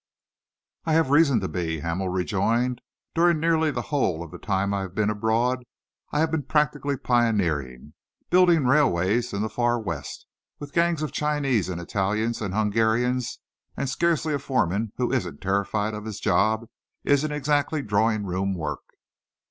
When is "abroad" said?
5.11-5.63